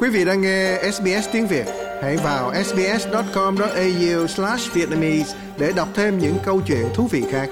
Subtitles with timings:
[0.00, 1.66] Quý vị đang nghe SBS tiếng Việt,
[2.02, 7.50] hãy vào sbs.com.au/vietnamese để đọc thêm những câu chuyện thú vị khác.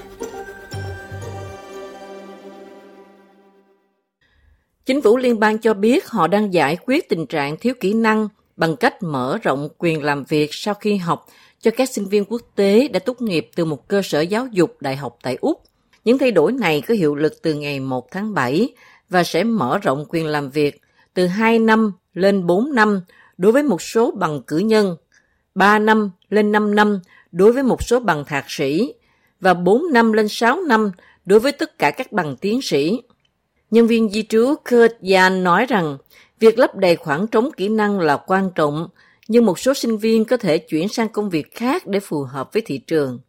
[4.85, 8.27] Chính phủ liên bang cho biết họ đang giải quyết tình trạng thiếu kỹ năng
[8.55, 11.25] bằng cách mở rộng quyền làm việc sau khi học
[11.59, 14.75] cho các sinh viên quốc tế đã tốt nghiệp từ một cơ sở giáo dục
[14.79, 15.61] đại học tại Úc.
[16.05, 18.69] Những thay đổi này có hiệu lực từ ngày 1 tháng 7
[19.09, 20.81] và sẽ mở rộng quyền làm việc
[21.13, 23.01] từ 2 năm lên 4 năm
[23.37, 24.95] đối với một số bằng cử nhân,
[25.55, 26.99] 3 năm lên 5 năm
[27.31, 28.93] đối với một số bằng thạc sĩ
[29.39, 30.91] và 4 năm lên 6 năm
[31.25, 33.01] đối với tất cả các bằng tiến sĩ.
[33.71, 35.97] Nhân viên di trú Kurt Yan nói rằng
[36.39, 38.87] việc lấp đầy khoảng trống kỹ năng là quan trọng,
[39.27, 42.53] nhưng một số sinh viên có thể chuyển sang công việc khác để phù hợp
[42.53, 43.19] với thị trường.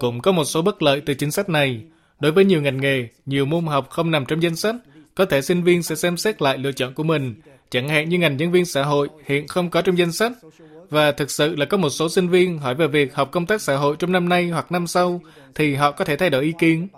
[0.00, 1.84] Cũng có một số bất lợi từ chính sách này.
[2.24, 4.74] Đối với nhiều ngành nghề, nhiều môn học không nằm trong danh sách,
[5.14, 7.34] có thể sinh viên sẽ xem xét lại lựa chọn của mình,
[7.70, 10.32] chẳng hạn như ngành nhân viên xã hội hiện không có trong danh sách.
[10.90, 13.62] Và thực sự là có một số sinh viên hỏi về việc học công tác
[13.62, 15.20] xã hội trong năm nay hoặc năm sau,
[15.54, 16.88] thì họ có thể thay đổi ý kiến.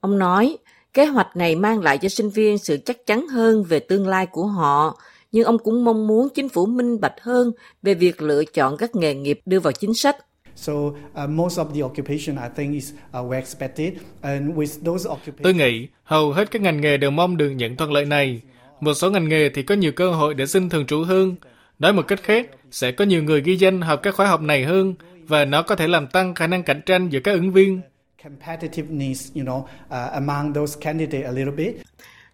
[0.00, 0.56] Ông nói,
[0.94, 4.26] kế hoạch này mang lại cho sinh viên sự chắc chắn hơn về tương lai
[4.26, 4.98] của họ,
[5.32, 8.96] nhưng ông cũng mong muốn chính phủ minh bạch hơn về việc lựa chọn các
[8.96, 10.16] nghề nghiệp đưa vào chính sách.
[10.60, 10.94] So uh,
[11.28, 15.54] most of the occupation I think is uh, well expected and with those occupations Tôi
[15.54, 18.40] nghĩ hầu hết các ngành nghề đều mong được những thuận lợi này.
[18.80, 21.34] Một số ngành nghề thì có nhiều cơ hội để xin thường trú hơn.
[21.78, 24.64] Nói một cách khác, sẽ có nhiều người ghi danh học các khóa học này
[24.64, 24.94] hơn
[25.26, 27.80] và nó có thể làm tăng khả năng cạnh tranh giữa các ứng viên.
[28.24, 31.76] Competitiveness, you know, uh, among those candidates a little bit.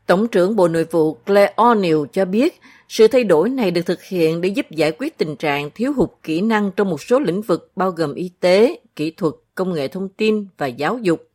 [0.07, 4.03] Tổng trưởng Bộ Nội vụ Claire O'Neill cho biết sự thay đổi này được thực
[4.03, 7.43] hiện để giúp giải quyết tình trạng thiếu hụt kỹ năng trong một số lĩnh
[7.43, 11.29] vực bao gồm y tế, kỹ thuật, công nghệ thông tin và giáo dục.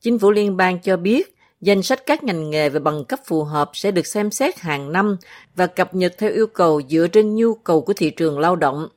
[0.00, 3.44] Chính phủ liên bang cho biết danh sách các ngành nghề và bằng cấp phù
[3.44, 5.16] hợp sẽ được xem xét hàng năm
[5.56, 8.88] và cập nhật theo yêu cầu dựa trên nhu cầu của thị trường lao động.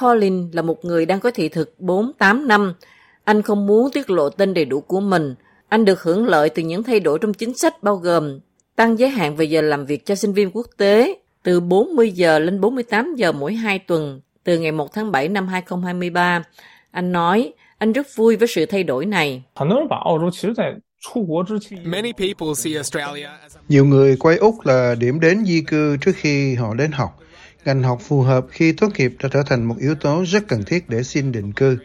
[0.00, 2.74] Colin là một người đang có thị thực 4-8 năm.
[3.24, 5.34] Anh không muốn tiết lộ tên đầy đủ của mình.
[5.68, 8.40] Anh được hưởng lợi từ những thay đổi trong chính sách bao gồm
[8.76, 12.38] tăng giới hạn về giờ làm việc cho sinh viên quốc tế từ 40 giờ
[12.38, 16.42] lên 48 giờ mỗi 2 tuần từ ngày 1 tháng 7 năm 2023.
[16.90, 19.42] Anh nói, anh rất vui với sự thay đổi này.
[23.68, 27.18] Nhiều người quay Úc là điểm đến di cư trước khi họ đến học.
[27.64, 30.64] Ngành học phù hợp khi tốt nghiệp đã trở thành một yếu tố rất cần
[30.64, 31.78] thiết để xin định cư.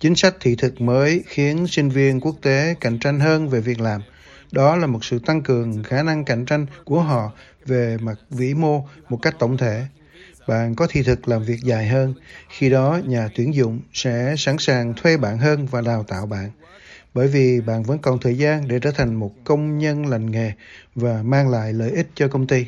[0.00, 3.80] Chính sách thị thực mới khiến sinh viên quốc tế cạnh tranh hơn về việc
[3.80, 4.00] làm.
[4.52, 7.32] Đó là một sự tăng cường khả năng cạnh tranh của họ
[7.66, 9.82] về mặt vĩ mô một cách tổng thể.
[10.46, 12.14] Bạn có thị thực làm việc dài hơn,
[12.48, 16.50] khi đó nhà tuyển dụng sẽ sẵn sàng thuê bạn hơn và đào tạo bạn.
[17.14, 20.52] Bởi vì bạn vẫn còn thời gian để trở thành một công nhân lành nghề
[20.94, 22.64] và mang lại lợi ích cho công ty.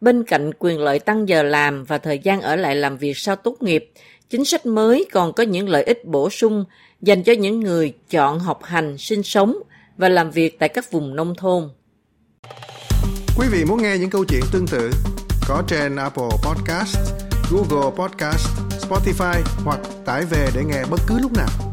[0.00, 3.36] Bên cạnh quyền lợi tăng giờ làm và thời gian ở lại làm việc sau
[3.36, 3.92] tốt nghiệp,
[4.30, 6.64] chính sách mới còn có những lợi ích bổ sung
[7.00, 9.56] dành cho những người chọn học hành, sinh sống
[10.02, 11.70] và làm việc tại các vùng nông thôn.
[13.36, 14.90] Quý vị muốn nghe những câu chuyện tương tự
[15.48, 16.96] có trên Apple Podcast,
[17.50, 18.46] Google Podcast,
[18.88, 21.71] Spotify hoặc tải về để nghe bất cứ lúc nào.